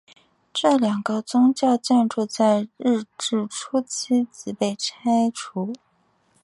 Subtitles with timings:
[0.51, 5.71] 这两个宗教建筑在日治初期即被拆除。